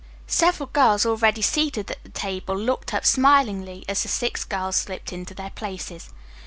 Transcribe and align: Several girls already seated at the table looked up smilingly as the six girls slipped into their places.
Several 0.25 0.65
girls 0.65 1.05
already 1.05 1.43
seated 1.43 1.91
at 1.91 2.01
the 2.03 2.09
table 2.09 2.57
looked 2.57 2.91
up 2.91 3.05
smilingly 3.05 3.85
as 3.87 4.01
the 4.01 4.07
six 4.09 4.43
girls 4.43 4.75
slipped 4.75 5.13
into 5.13 5.35
their 5.35 5.51
places. 5.51 6.09